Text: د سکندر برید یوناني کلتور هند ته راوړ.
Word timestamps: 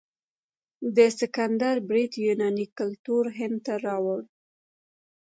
د 0.95 0.97
سکندر 1.19 1.75
برید 1.89 2.11
یوناني 2.25 2.65
کلتور 2.77 3.23
هند 3.37 3.57
ته 3.65 3.73
راوړ. 3.85 4.21